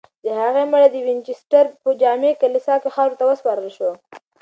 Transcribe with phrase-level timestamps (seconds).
[0.23, 3.91] د هغې مړی د وینچسټر په جامع کلیسا کې خاورو ته وسپارل شو.